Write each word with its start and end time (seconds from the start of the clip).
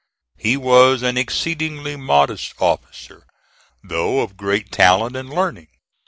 He 0.39 0.57
was 0.57 1.03
an 1.03 1.15
exceedingly 1.15 1.95
modest 1.95 2.55
officer, 2.59 3.27
though 3.83 4.21
of 4.21 4.35
great 4.35 4.71
talent 4.71 5.15
and 5.15 5.29
learning. 5.29 5.67